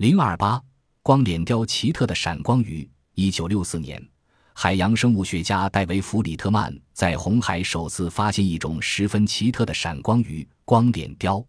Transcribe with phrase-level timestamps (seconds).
[0.00, 0.58] 零二八
[1.02, 2.88] 光脸雕奇特的闪光鱼。
[3.16, 4.02] 一九六四年，
[4.54, 11.44] 海洋生物学家戴维·弗里特曼在红海首次发现一种十分奇特的闪光鱼——光脸雕。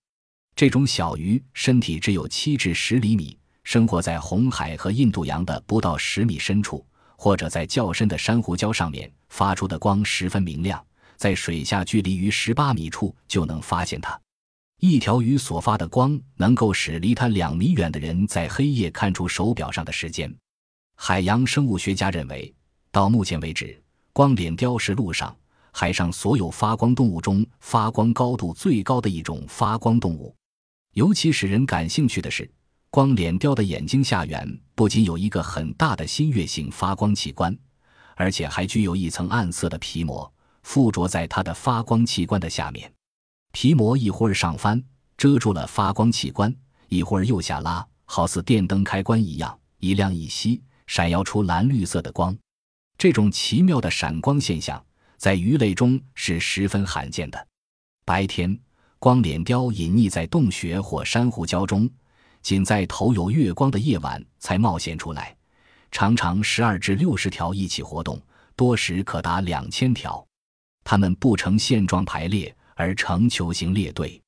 [0.53, 14.19] 这种小鱼身体只有七至十厘米，生活在红海和印度洋的不到十米深处，或者在较深的珊瑚礁上面，发出的光十分明亮，在水下距离于十八米处就能发现它。
[14.83, 20.35] 一条鱼所发的光能够使离它两米远的人在黑夜看出手表上的时间。
[20.95, 22.51] 海洋生物学家认为，
[22.91, 23.79] 到目前为止，
[24.11, 25.35] 光脸雕是陆上、
[25.71, 30.35] 海上所有发光动物中发光高度最高的一种发光动物。
[30.95, 32.49] 尤其使人感兴趣的是，
[32.89, 37.55] 光脸雕的眼睛下缘不仅有一个很大的新月形发光器官，
[38.15, 42.91] 而且还具有一层暗色的皮膜附着在它的发光器官的下面。
[43.51, 44.81] 皮膜一会儿上翻，
[45.17, 46.49] 遮住了发光器官；
[46.87, 52.35] 一会儿又下拉，好似电灯开关一样，一亮一熄，闪耀出蓝绿色的光。
[52.97, 54.83] 这种奇妙的闪光现象
[55.17, 57.47] 在鱼类中是十分罕见的。
[58.05, 58.57] 白天，
[58.99, 61.89] 光脸雕隐匿在洞穴或珊瑚礁中，
[62.41, 65.35] 仅在头有月光的夜晚才冒险出来，
[65.91, 68.21] 常常十二至六十条一起活动，
[68.55, 70.25] 多时可达两千条。
[70.85, 72.55] 它们不成线状排列。
[72.81, 74.19] 而成球形列队，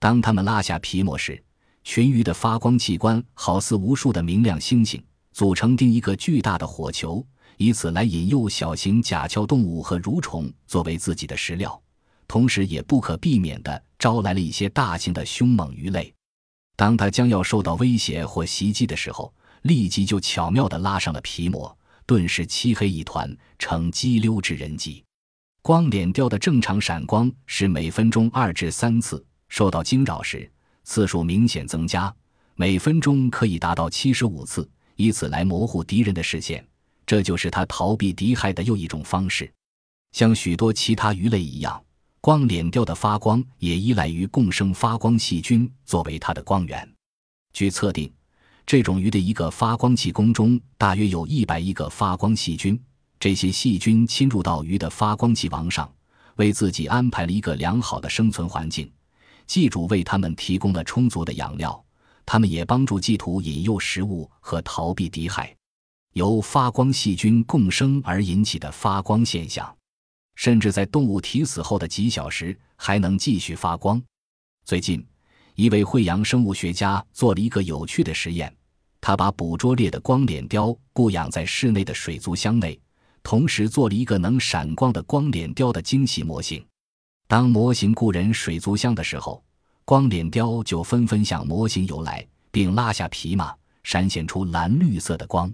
[0.00, 1.40] 当它们拉下皮膜时，
[1.84, 5.00] 群鱼的发光器官好似无数的明亮星星，
[5.30, 7.24] 组成定一个巨大的火球，
[7.58, 11.80] 以此来引诱小型甲壳动物和蠕虫作为自己的食料，
[12.26, 16.12] 同时也不可避免地招来了一些大型的凶猛鱼类。
[16.74, 25.04] 当它将要受到威胁或袭击的时候，立即就巧妙地拉上了皮膜，顿时漆黑一团，呈激溜之人迹。
[25.64, 30.50] 光脸雕的正常闪光是每分钟二至三次，受到惊扰时
[30.82, 32.12] 次数明显增加，
[32.56, 36.66] 每分钟可以达到七十五次，以此来模糊敌人的视线。
[37.06, 39.48] 这就是它逃避敌害的又一种方式。
[40.10, 41.80] 像许多其他鱼类一样，
[42.20, 46.92] 光脸雕的发光也依赖于共生发光细菌作为它的光源。
[47.52, 48.12] 据测定，
[48.66, 52.76] 这种鱼的一个发光器宫中大约有一百亿个发光细菌。
[53.22, 55.88] 这些细菌侵入到鱼的发光器网上，
[56.38, 58.90] 为自己安排了一个良好的生存环境。
[59.46, 61.84] 寄主为它们提供了充足的养料，
[62.26, 65.54] 它们也帮助寄主引诱食物和逃避敌害。
[66.14, 69.72] 由发光细菌共生而引起的发光现象，
[70.34, 74.02] 甚至在动物体死后的几小时还能继续发光。
[74.64, 75.06] 最近，
[75.54, 78.52] 一位惠阳生物学家做了一个有趣的实验，
[79.00, 82.76] 他把捕捉猎的光脸雕固养在室内的水族箱内。
[83.22, 86.64] 同时做了一个能闪光的光脸雕的精细模型。
[87.26, 89.42] 当模型雇人水族箱的时候，
[89.84, 95.52] 光脸雕就纷纷向模型游来，并拉下皮马，闪现出蓝绿色的光。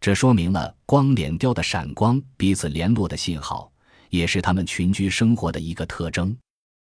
[0.00, 3.70] 这说明了光脸雕的闪光彼此联络的信号，
[4.10, 6.36] 也是它们群居生活的一个特征。